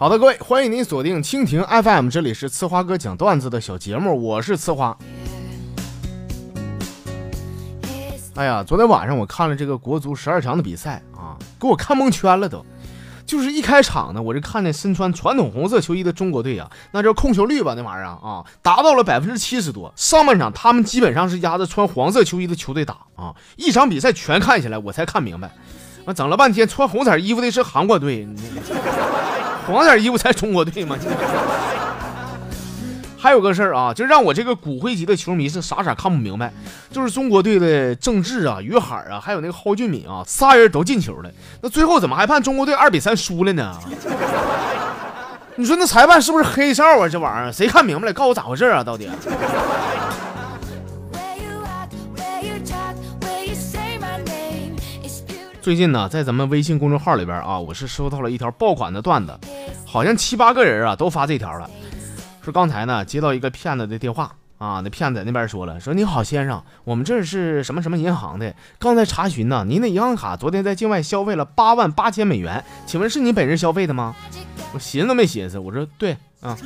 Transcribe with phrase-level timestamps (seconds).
[0.00, 4.96] 好的，各位，欢迎您锁定蜻蜓 FM，这里是呲花哥讲段子的小节目，我是呲花。
[8.36, 12.64] 哎呀，昨天晚上我看了这个国足十二强的比赛啊，给我看蒙圈了都。
[13.26, 19.92] 就是一开场呢，我就看见身穿传统红色球衣的中国队啊，那叫控球率吧，那玩意儿啊，达到了百分之七十多。
[19.96, 25.50] 上半场他们基本上是压着穿黄色球衣的球队打啊，一场比赛全看下来，我才看明白，
[26.04, 28.28] 我整了半天穿红色衣服的是韩国队。
[29.72, 30.96] 黄点衣服才中国队吗？
[33.20, 36.52] 还有个事儿啊，就让我这个骨灰级的球迷是傻傻看不明白，
[36.90, 43.76] 就是中国队的郑智啊、于海啊，还有那个蒿俊闵啊，仨人都进球了，那最后怎么还判中国队二比三输了呢？
[45.56, 47.08] 你说那裁判是不是黑哨啊？
[47.08, 48.12] 这玩意儿谁看明白了？
[48.12, 48.84] 告诉我咋回事啊？
[48.84, 49.10] 到底？
[55.68, 59.38] 最近呢，在咱们微信公众号里边啊，我是收到了一条爆款的段子，
[59.84, 61.68] 好像七八个人啊都发这条了，
[62.42, 74.16] 说刚才呢接到一个骗子的电话啊，那骗子在那边说了，说你好先生，我们这是什么什么银行的，刚才查询呢，您的银行卡昨天在境外消费了八万八千美元，请问是你本人消费的吗？
[74.72, 76.56] 我寻思没寻思，我说对啊。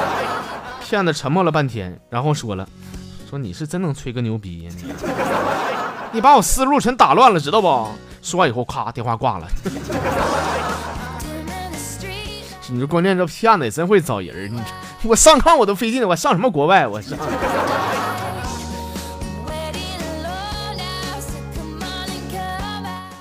[0.80, 2.66] 骗子沉默了半天，然后说了，
[3.28, 4.84] 说你是真能吹个牛逼呀你，
[6.16, 7.86] 你把我思路全打乱了，知道不？
[8.22, 9.48] 说完以后，咔，电话挂了。
[12.68, 14.62] 你说关键这骗子也真会找人你
[15.02, 16.86] 我上炕我都费劲，我上什么国外？
[16.86, 17.18] 我上。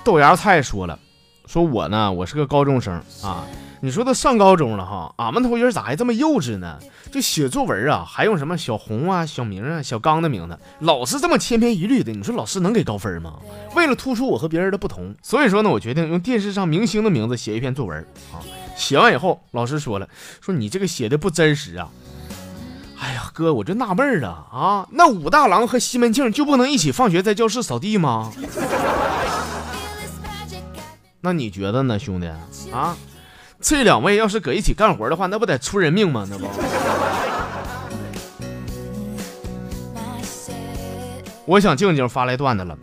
[0.04, 1.00] 豆芽菜说了，
[1.50, 3.44] 说我呢，我是个高中生啊。
[3.82, 6.78] 你说都上高中了哈，俺们同学咋还这么幼稚呢？
[7.12, 12.12] 就写作文啊，还用什么小红啊、小明啊、小刚的名字，老是这么千篇一律的。
[12.12, 13.40] 你说老师能给高分吗？
[13.76, 17.98] 为了突出我和别人的不同，所以说呢，我决定用电视上明星的名字写一篇作文
[18.32, 18.38] 啊。
[18.76, 20.08] 写完以后，老师说了，
[20.40, 21.90] 说你这个写的不真实啊。
[23.00, 28.32] 哎呀，哥，我就纳闷了啊，那武大郎和西门庆就不能一起放学在教室扫地吗？
[31.22, 32.28] 那你觉得呢，兄弟
[32.72, 32.96] 啊？
[33.62, 36.26] 这两位要是搁一起干活的话，那不得出人命吗？
[36.30, 36.48] 那不。
[41.46, 42.78] 我想静静发来段子了，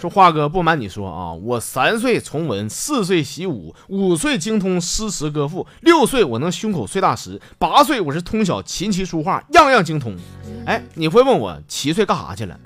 [0.00, 10.16] 说华哥不瞒你说啊，我三岁从文，四岁习武，五岁精通诗词歌赋，六岁我能胸口碎大石，八岁我是通晓琴棋书画，样样精通。
[10.64, 12.58] 哎，你会问我七岁干啥去了？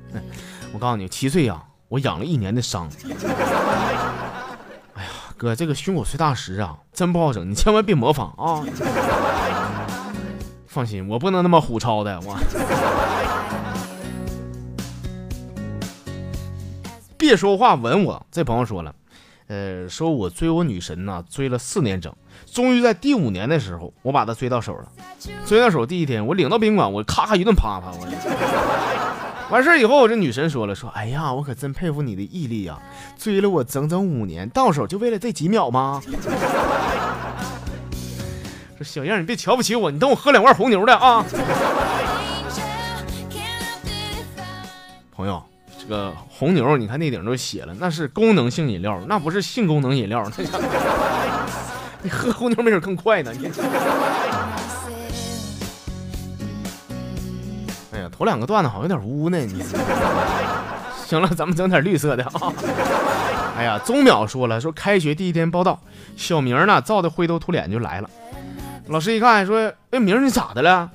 [0.73, 2.89] 我告诉你，七岁呀，我养了一年的伤。
[5.37, 8.65] 哥，这个胸口碎大石啊，真不好整，你千万别模仿啊！
[10.67, 12.39] 放心，我不能那么虎超的，我。
[17.19, 18.27] 别说话，吻我。
[18.31, 18.95] 这朋友说了，
[19.49, 22.15] 呃，说我追我女神呢，追了四年整，
[22.47, 24.89] 终于在第五年的时候，我把她追到手了。
[25.45, 28.86] 追到手第一天，我领到宾馆，我咔咔一顿啪啪，我。
[29.49, 32.77] 完事儿以后，这女神说了：“说，哎呀，我可真佩服你的毅力呀！
[33.17, 36.03] 追了我整整五年，到手就为了这几秒吗？”
[38.77, 41.25] 说小样，你别瞧不起我，你等我喝两罐红牛的啊！
[45.15, 45.43] 朋友，
[45.79, 50.29] 这个红牛，你看那顶都写了，那是功能性饮料，那不是性功能饮料。
[52.03, 53.33] 你喝红牛没准更快呢。
[53.33, 53.49] 你。
[57.97, 59.65] 哎呀头两个段子好像有点污呢，你
[61.07, 62.53] 行了，咱们整点绿色的啊！
[63.57, 65.81] 哎呀，钟淼说了，说开学第一天报道，
[66.15, 68.11] 小明呢照的灰头土脸就来了。
[68.89, 70.91] 老师一看说：“哎，明你咋的了？”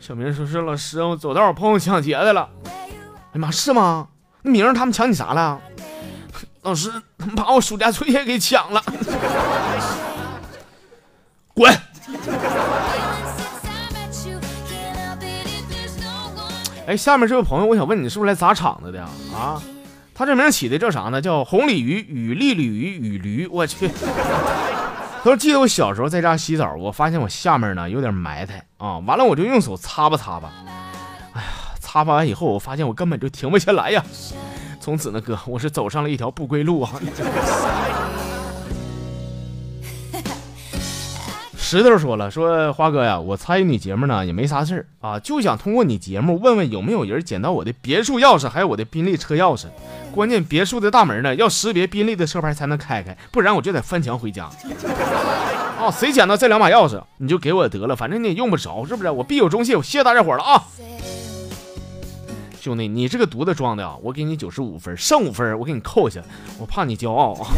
[0.00, 4.08] 小明说：“是老师，我走道碰抢劫的了。”哎呀妈，是吗？
[4.42, 5.60] 那明他们抢你啥了？
[6.62, 8.82] 老师，他们把我暑假作业给抢了。
[11.54, 11.72] 滚！
[16.86, 19.08] 哎，下面这位朋友，我想问你，是不是来砸场子的呀？
[19.34, 19.62] 啊，
[20.14, 21.20] 他这名起的叫啥呢？
[21.20, 23.46] 叫红鲤鱼与绿鲤鱼与驴。
[23.46, 23.88] 我去，
[25.24, 30.52] 他说记得我小时候在家洗澡，我发现我下面呢有点埋汰啊，完了我就用手擦吧擦吧，
[31.32, 31.48] 哎呀，
[31.80, 34.04] 擦吧完以后，我发现我根本就停不下来呀。
[34.78, 36.90] 从此呢，哥，我是走上了一条不归路啊。
[41.74, 49.64] 石头说了：“说花哥呀，我参与你节目呢也没啥事儿啊，就想通过你节目问问有没有人捡到我的别墅钥匙，还有我的宾利车钥匙。
[50.12, 54.48] 关键别墅的大门呢要识别宾利的车牌才能开开，不然我就得翻墙回家。
[55.80, 59.10] 哦，谁捡到这两把钥匙，你就给我得了，反正你也用不着，是不是？
[59.10, 60.62] 我必有重谢，我谢谢大家伙了啊！
[62.60, 66.22] 兄弟，你这个犊子装的啊，我给你九十五分，剩五分我给你扣下，
[66.60, 67.50] 我怕你骄傲啊。”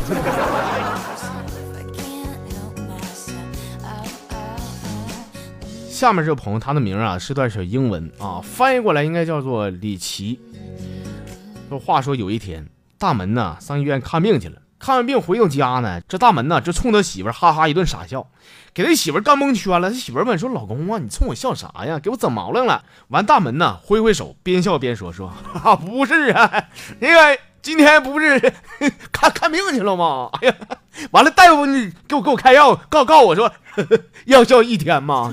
[5.97, 10.39] 下面这个朋友他的名啊是段小英文啊，翻译过来应该叫做李琦。
[11.71, 18.27] 说话说有一天，大门呢上医院看病去了，看完病回到家呢，这大门呢就冲他媳妇哈哈一顿傻笑，
[18.75, 19.89] 给他媳妇干蒙圈了。
[19.91, 21.99] 他媳妇问说：“老公啊，你冲我笑啥呀？
[21.99, 26.69] 给我整毛愣了。”完大门呢挥挥手，边笑边说：“说哈 不是啊，
[27.01, 28.39] 那个今天不是
[29.11, 30.29] 看看病去了吗？
[30.43, 30.55] 哎呀，
[31.11, 33.53] 完了大夫你给我给我开药，告告我说
[34.25, 35.33] 要笑一天吗？”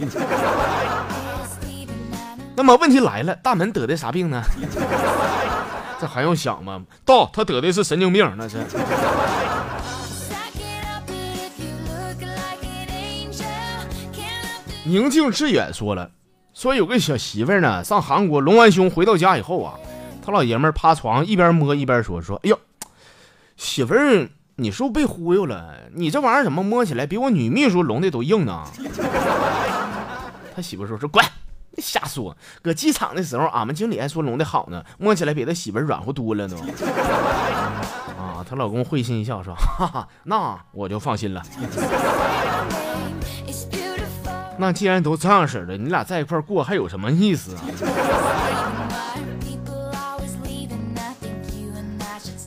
[2.55, 4.43] 那么问题来了，大门得的啥病呢？
[5.99, 6.83] 这还用想吗？
[7.03, 8.57] 到他得的是神经病，那是。
[14.85, 16.11] 宁静致远说了，
[16.53, 19.73] 说有个小媳妇呢，上韩国隆完胸回到家以后啊，
[20.23, 22.59] 他老爷们趴床一边摸一边说说，哎呦，
[23.55, 25.73] 媳妇儿，你是不是被忽悠了？
[25.95, 28.63] 你这玩意儿怎么摸起来比我女秘书隆的都硬呢？
[30.55, 31.25] 他媳妇说说滚。
[31.79, 36.55] 瞎说，搁机场的时候，俺们经理还说龙的好呢，摸起来比他媳妇软乎多了都。
[38.15, 41.41] 啊，她老公会心一笑说：“哈哈，那我就放心了。
[44.59, 47.61] 那既然都这样式的，你俩在一块过还有什么意思啊？”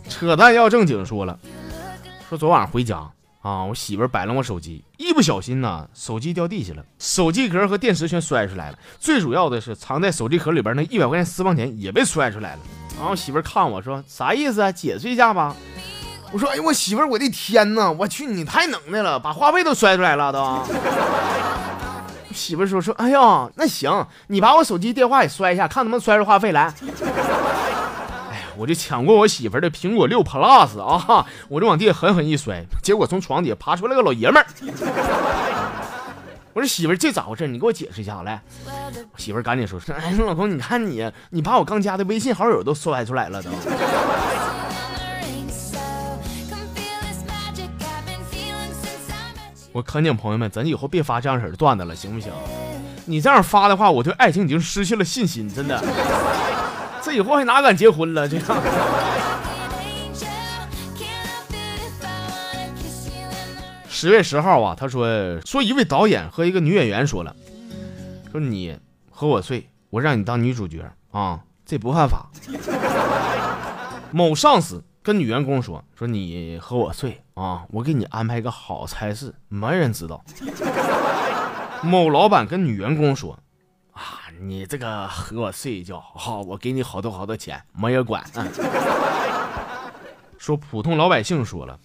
[0.08, 1.36] 扯淡要正经说了，
[2.28, 3.08] 说昨晚回家。
[3.43, 3.62] 啊！
[3.62, 8.78] 我媳妇摆弄我手机，一不小心呢，手机掉地下了，手机壳和电池全摔出来了。
[8.99, 12.58] 最主要的是，藏在手机壳里边那一百块钱私房钱也被摔出来了。
[12.96, 14.73] 然后我媳妇看我说：“啥意思啊？
[14.73, 15.55] 解释一下吧。”
[16.32, 17.88] 我说：“哎呦，我媳妇，我的天哪！
[17.93, 20.64] 我去，你太能耐了，把话费都摔出来了都。
[22.34, 26.75] ”媳妇说：“说，哎呀，那行，你把我手机电话也摔一下，看能不能摔出话费来。”
[28.56, 34.46] 我就抢过我媳妇的苹果六 Plus 啊，我就往地下狠狠一摔，结果从床底下爬出来个老爷们儿。
[36.52, 37.46] 我说媳妇儿这咋回事？
[37.46, 38.42] 你给我解释一下来。
[39.18, 43.50] 媳妇儿赶紧说说，哎，老公，你看你，你把我刚加的微信好友都摔出来了都。
[49.72, 52.32] 我恳请朋友们，咱以后别发这样式的段子了，行不行？
[53.04, 55.78] 你这样发的话，我对爱情已经失去了信心，真的。
[57.06, 58.28] 这以后还哪敢结婚了？
[58.28, 58.44] 这样。
[63.88, 67.36] 十月十号啊，他说说一位导演和一个女演员说了，
[68.32, 68.76] 说你
[69.08, 72.26] 和我睡，我让你当女主角啊，这不犯法。
[74.10, 80.24] 某上司跟女员工说，说你和我睡啊，我给你安排个好差事，没人知道。
[81.82, 83.38] 某老板跟女员工说。
[84.40, 88.22] 你这个和我睡一觉，好，我给你好多好多钱，没人管。
[90.38, 91.78] 说普通老百姓说了，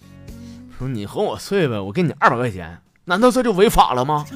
[0.76, 4.26] 说你和我睡呗，我给你二百块钱，难道这就违法了吗？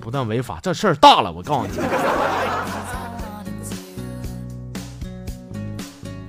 [0.00, 1.78] 不但违法，这事儿大了，我告诉你。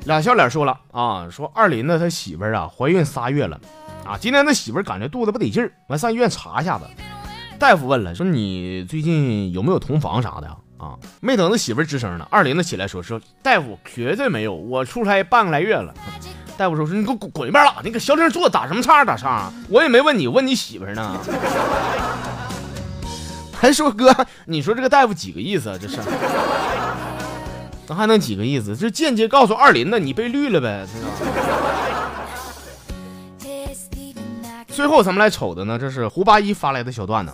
[0.06, 3.60] 俩笑脸说了啊，说二林呢，他媳妇儿啊怀孕仨月了，
[4.06, 6.86] 啊，今天他媳妇儿感觉肚子不得劲儿，完上医院查一下子。
[7.60, 10.96] 大夫问了，说你最近有没有同房啥的啊？
[11.20, 15.94] 没等他媳妇吱声呢，二林子起来说说，大夫绝对没有，我出差半个来月了。
[16.56, 19.52] 大夫说说你给我滚一边拉，你搁消停坐打什么岔打岔？
[19.70, 21.20] 我也没问你，问你媳妇呢。
[23.60, 25.78] 还说哥，你说这个大夫几个意思啊？
[25.82, 25.98] 这是，
[27.88, 28.76] 那还能几个意思？
[28.76, 30.86] 这间接告诉二林子你被绿了呗？
[34.78, 37.34] 最后咱们来瞅的呢，这是胡八一发来的小段子，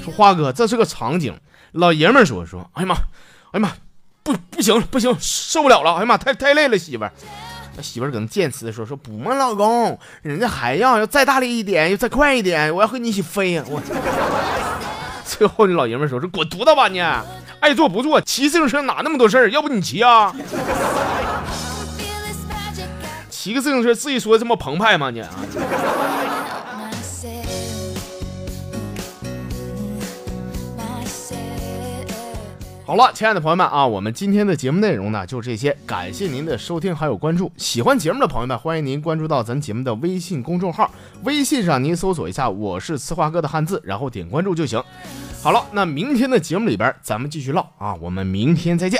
[0.00, 1.36] 说花哥这是个场景，
[1.72, 2.94] 老爷们说说，哎呀妈，
[3.50, 3.72] 哎呀妈，
[4.22, 7.12] 不不行不行，受不了了，哎呀妈，太太累了，媳妇儿，
[7.74, 13.82] 那媳妇儿搁那贱词的说说不嘛，老公，人家还要要再大力一点，要再快一点，我要和你一起飞呀，我。
[15.26, 17.00] 最后这老爷们说说滚犊子吧你，
[17.58, 20.32] 爱坐不坐，骑自行车哪那么多事儿，要不你骑啊？
[23.28, 25.20] 骑个自行车自己说这么澎湃吗你？
[25.20, 25.28] 啊？
[32.88, 37.52] 好了，亲爱的朋友们啊，我们今天的节目内容呢就这些，感谢您的收听还有关注。
[37.58, 40.90] 喜欢节目的朋友们，欢迎您关注到咱节目的微信公众号，
[41.22, 44.82] 微信上您搜索一下“我是呲花哥”的汉字，然后点关注就行。
[45.42, 48.98] 好了，那明天的节目里边咱们继续唠啊，我们明天再见。